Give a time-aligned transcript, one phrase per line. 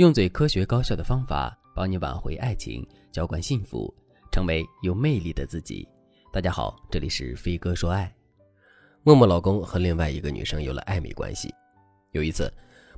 [0.00, 3.94] 用最科学高效的方法帮你挽回爱情，浇灌幸福，
[4.32, 5.86] 成为有魅力的自己。
[6.32, 8.10] 大家好，这里是飞哥说爱。
[9.02, 11.54] 默默老公和另外一个女生有了暧昧关系。
[12.12, 12.50] 有一次，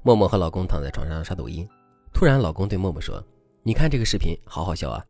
[0.04, 1.68] 默默和老公躺在床上刷抖音，
[2.14, 3.20] 突然老公对默默说
[3.64, 5.04] ：“你看这个视频，好好笑啊。”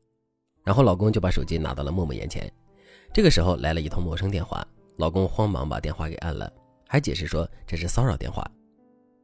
[0.65, 2.51] 然后老公就把手机拿到了默默眼前。
[3.13, 4.67] 这个时候来了一通陌生电话，
[4.97, 6.51] 老公慌忙把电话给按了，
[6.89, 8.51] 还解释说这是骚扰电话。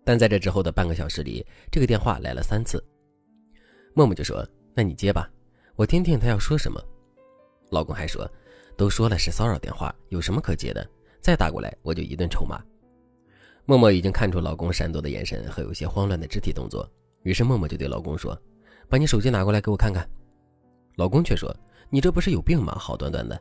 [0.09, 2.82] 但在这之后的半个小时里，这个电话来了三次。
[3.92, 4.42] 默默就说
[4.73, 5.30] ：“那你接吧，
[5.77, 6.82] 我听听他要说什么。”
[7.69, 8.27] 老公还说
[8.74, 10.88] ：“都说了是骚扰电话，有什么可接的？
[11.20, 12.59] 再打过来我就一顿臭骂。”
[13.68, 16.90] 默默已经看出老公闪躲的眼神和有些慌乱的肢体动作，
[17.23, 18.34] 于是默默就对老公说
[18.88, 20.09] ：“把你手机拿过来给我看看。”
[20.96, 21.54] 老公却说
[21.93, 22.74] ：“你这不是有病吗？
[22.79, 23.38] 好端端的。”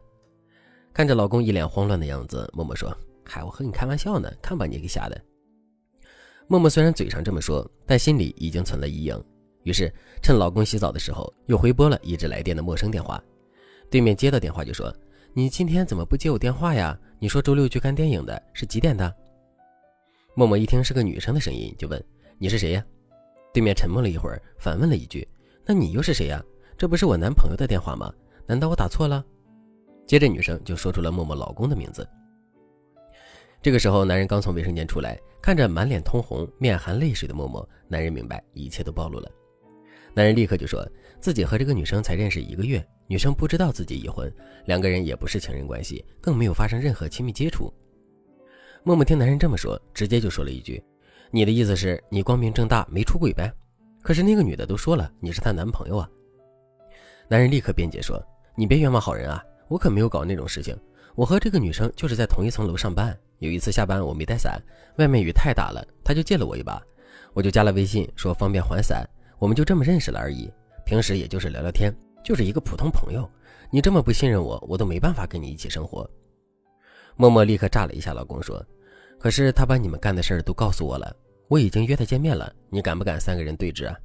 [0.91, 2.93] 看着老公一脸慌乱的样子，默默说
[3.23, 5.17] ：“嗨，我和你开玩笑呢，看把你给吓的。”
[6.49, 9.21] 默默虽然嘴上这么说，但心里已经存了疑影。
[9.63, 13.21] 于是趁老公洗澡的时候，又回拨了一直来电的陌生电话。
[13.89, 14.93] 对面接到电话就说
[15.35, 16.97] ：“你今天怎么不接我电话呀？
[17.19, 19.13] 你说周六去看电影的，是几点的？”
[20.35, 22.01] 默默一听是个女生的声音，就问
[22.39, 22.85] ：“你是谁呀？”
[23.53, 25.27] 对面沉默了一会儿，反问了一句
[25.67, 26.41] ：“那你又是谁呀？
[26.77, 28.09] 这不是我男朋友的电话吗？
[28.45, 29.21] 难道我打错了？”
[30.07, 32.07] 接着女生就说出了默默老公的名字。
[33.61, 39.29] 这个时候，男人刚从卫生间出来，看着满脸通红、面含泪水的默默，男人明白一切都暴露了。
[40.13, 40.87] 男人立刻就说
[41.19, 44.33] 自己和这个女生才认识一个月，女生不知道自己已婚，
[44.65, 47.73] 两个人也不是情人关系，更没有发生任何亲密接触。
[48.83, 50.81] 默默听男人这么说，直接就说了一句
[51.29, 53.51] ：“你的意思是你光明正大没出轨呗？
[54.01, 56.09] 可是那个女的都说了你是她男朋友啊。”
[57.27, 58.23] 男人立刻辩解说
[58.55, 60.75] ：“你别冤枉好人啊，我可没有搞那种事情，
[61.17, 64.61] 我和这个女生就是在同一层楼上班。”有一次下班我没带伞，
[64.97, 66.79] 外面雨太大了，她就借了我一把，
[67.33, 69.03] 我就加了微信说方便还伞，
[69.39, 70.47] 我们就这么认识了而已。
[70.85, 71.91] 平时也就是聊聊天，
[72.23, 73.27] 就是一个普通朋友。
[73.71, 76.07] 你这么不信任我，我都没办法跟你一起生活。
[77.15, 78.63] 默默立刻炸了一下，老公说
[79.19, 81.15] ：“可是他把你们干的事儿都告诉我了，
[81.47, 83.97] 我已经约他见面了，你敢不敢三个人对峙啊？”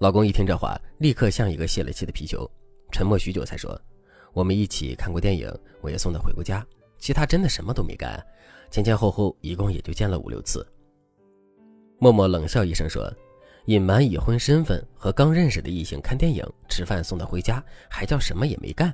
[0.00, 2.50] 老公一听这话，立刻像一个泄了气的皮球，
[2.90, 3.78] 沉默许久才说
[4.32, 6.64] ：“我们一起看过电影，我也送她回过家。”
[7.00, 8.22] 其他真的什么都没干，
[8.70, 10.66] 前前后后一共也就见了五六次。
[11.98, 13.10] 默默冷笑一声说
[13.64, 18.92] ：“隐瞒已婚身份和刚认识的异性看电影、吃饭送她回家，还叫什么也没干？”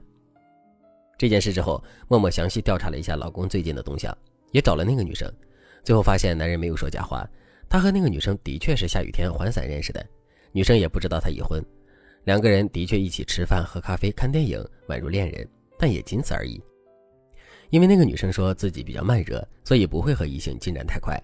[1.19, 4.17] 这件事之后，默默详细调查了一下老公最近的动向，
[4.53, 5.29] 也找了那个女生，
[5.83, 7.29] 最后发现男人没有说假话，
[7.69, 10.07] 他和那个女生的确是下雨天还伞认识的，
[10.53, 11.61] 女生也不知道他已婚，
[12.27, 15.49] 两个人的确一起吃饭、喝咖啡、看电影，宛如恋人，
[15.79, 16.61] 但也仅此而已。
[17.71, 21.17] 因为那个女生说自己比较慢热，所以不会和异性进展太快。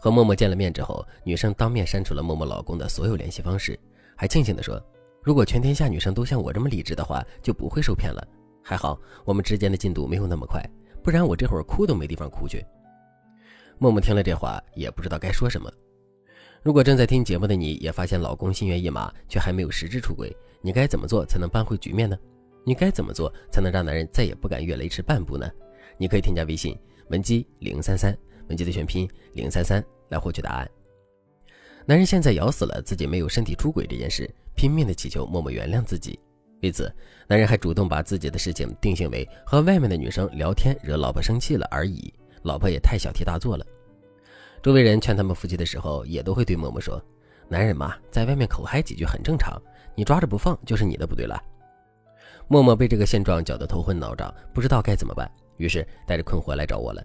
[0.00, 3.78] 和默默见了面之后，女生当面删除了默默老公的所有联系方式，
[4.16, 4.82] 还庆幸地说
[5.22, 8.26] ：“如果全天下女生都像我这么理智的话，就不会受骗了。
[8.62, 10.66] 还好我们之间的进度没有那么快，
[11.02, 12.64] 不然我这会儿哭都没地方哭去。”
[13.76, 15.70] 默默听了这话，也不知道该说什么。
[16.62, 22.16] 如果正在听节目的你也发现老公心猿意马，却还没有实质出轨，你该怎么做才能扳回局面呢？
[22.64, 25.50] 你该怎么做才能让男人再也不敢越雷池半步呢？
[25.98, 26.78] 你可以添加微信
[27.08, 28.16] 文姬零三三，
[28.48, 30.70] 文姬的全拼零三三来获取答案。
[31.84, 36.16] 男人现在咬死了自己没有身体出轨这件事，拼命的祈求默默原谅自己。
[36.62, 36.94] 为此，
[37.26, 43.66] 男人还主动把自己的事情定性为和外面的女生聊天惹老婆生气了而已，老婆也太小题大做了。
[44.62, 47.02] 周围人劝他们夫妻的时候，也都会对默默说
[47.50, 49.60] ：“男人嘛，在外面口嗨几句很正常，
[49.96, 51.42] 你抓着不放就是你的不对了。”
[52.46, 57.02] 默默被这个现状搅得头昏脑胀，不知道该怎么办，于是带着困惑来找我了。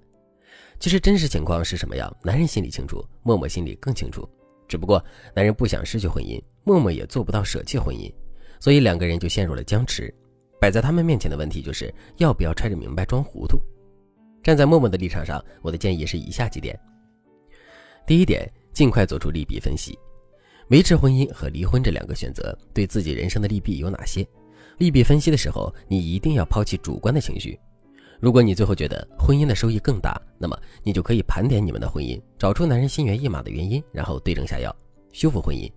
[0.79, 4.27] 其实真实情况是什么样，男人心里清楚，默默心里更清楚。
[4.67, 5.03] 只不过
[5.33, 8.13] 男人不想失去婚姻，默默也做不到舍弃婚姻，
[8.59, 10.13] 所以两个人就陷入了僵持。
[10.59, 13.59] 摆在他们面前的问题就是要不要揣着明白装糊涂。
[14.43, 16.79] 站在默默的立场上，我的建议是以下几点：
[18.07, 19.99] 第一点，尽快做出利弊分析，
[20.69, 24.25] 维持婚姻和离婚这两个选择对自己人生的利弊有哪些？
[24.77, 27.59] 利弊分析的时候，你一定要抛弃主观的情绪。
[28.21, 34.73] 如果你最后觉得婚姻的收益更大，那么你就可以盘点你们的婚姻，找出男人心猿意马的原因，然后对症下药，
[35.11, 35.69] 修复婚姻。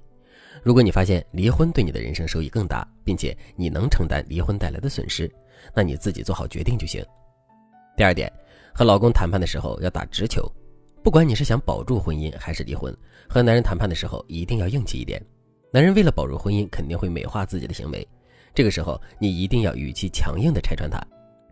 [0.62, 5.28] 如果你发现离婚对你的人生收益更大，并且你能承担离婚带来的损失，
[5.74, 7.04] 那你自己做好决定就行。
[7.96, 8.32] 第二点，
[8.72, 10.48] 和老公谈判的时候要打直球，
[11.02, 12.94] 不管你是想保住婚姻还是离婚，
[13.28, 15.20] 和男人谈判的时候一定要硬气一点。
[15.72, 18.06] 男人为了保住婚姻，肯定会美化自己的行为。
[18.54, 21.00] 这个时候，你一定要语气强硬的拆穿他，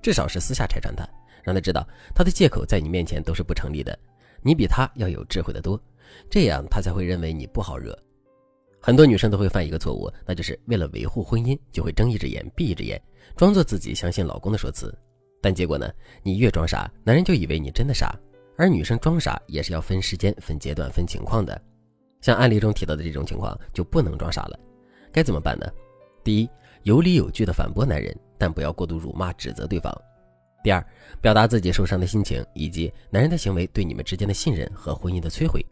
[0.02, 1.08] 至少是私下拆穿他，
[1.42, 3.98] 让他知道他的借口在你面前都是不成立的。
[4.42, 5.80] 你比他要有智慧的多，
[6.28, 7.96] 这样他才会认为你不好惹。
[8.80, 13.00] 很多女生都会犯一个错误，那就是为了维护婚姻，就会睁一只眼闭一只眼，
[13.34, 14.92] 装作自己相信老公的说辞。
[15.40, 15.90] 但结果呢，
[16.22, 18.14] 你越装傻，男人就以为你真的傻。
[18.58, 21.58] 而女生装傻也是要分时间、分阶段、分情况的。
[22.20, 24.58] 像案例中提到的这种情况，就不能装傻了。
[25.12, 25.66] 该怎么办呢？
[26.24, 26.50] 第一，
[26.82, 29.96] 有理有据的反驳男人，但不要过度辱骂、指责对方。
[30.64, 30.84] 第二，
[31.20, 35.64] 表达自己受伤的心情，以及男人的行为对你们之间的信任和婚姻的摧毁。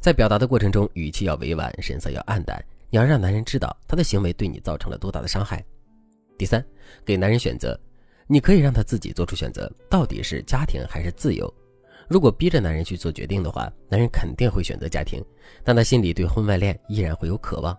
[0.00, 2.60] 在表达的过程中，语气要委婉，神色要暗淡，
[2.90, 5.64] 你要让男人知道他的行为对你造成了多大的伤害。
[6.36, 6.62] 第三，
[7.04, 7.78] 给男人选择，
[8.26, 11.52] 你可以让他自己做出选择，到底是家庭还是自由。
[12.08, 15.22] 如果逼着男人去做决定的话，男人肯定会选择家庭，
[15.64, 17.76] 但他心里对婚外恋依然会有渴望。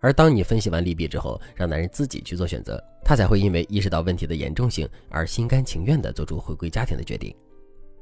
[0.00, 7.34] 而当你分析完利弊之后，让男人自己去做选择，他才会因为意识到问题的严重性而心甘情愿地做出回归家庭的决定。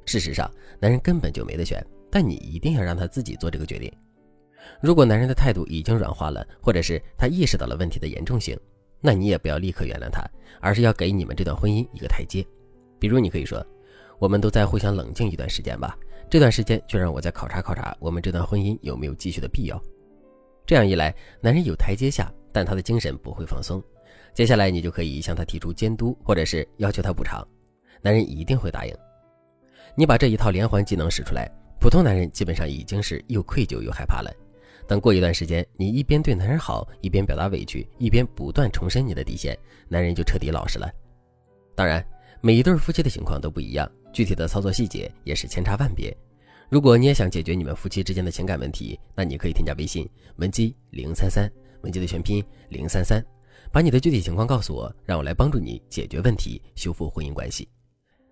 [0.04, 0.50] 事实上，
[0.80, 3.90] 男人根本就没得选，但你一定要让他自己做这个决定。
[4.80, 8.58] 如果男人的态度已经软化了，或者是他意识到了问题的严重性，
[9.00, 10.24] 那你也不要立刻原谅他，
[10.60, 12.44] 而是要给你们这段婚姻一个台阶。
[12.98, 13.64] 比如，你可以说
[14.18, 15.98] ：“我们都在互相冷静一段时间吧，
[16.30, 19.82] 这段时间就让我再考察考察我们这段婚姻有没有继续的必要。”
[20.64, 23.82] 这样一来，男人有台阶下，但他的精神不会放松。
[24.32, 27.46] 接下来，你就可以向他提出监督，或者是要求他补偿，
[28.00, 28.96] 男人一定会答应。
[29.94, 31.50] 你把这一套连环技能使出来，
[31.80, 34.32] 普通男人基本上已经是又愧疚又害怕了。
[34.86, 40.90] 等过一段时间，你一边对男人好，一边表达委屈，一边不断重申你的底线，男人就彻底老实了。
[41.74, 42.02] 当然，
[42.40, 46.16] 每一对夫妻的情况都不一样，具体的操作细节也是千差万别。
[46.68, 51.50] 如果你也想解决你们夫妻之间的情感问题，那你可以添加微信文姬零三三，
[51.82, 53.22] 文姬的全拼零三三，
[53.70, 57.68] 把你的具体情况告诉我，让我来帮助你解决问题，修复婚姻关系。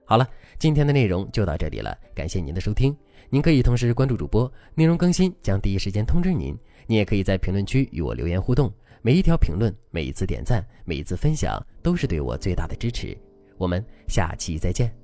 [0.06, 0.28] 好了，
[0.58, 2.96] 今天的内容就到这里了，感谢您的收听。
[3.28, 6.56] 您可以同时关注主播，内容更新将第一时间通知您。
[6.86, 8.72] 您也可以在评论区与我留言互动，
[9.02, 13.16] 每一条评论、每一次点赞、每一次分享，都是对我最大的支持。
[13.56, 14.99] 我们下期再见。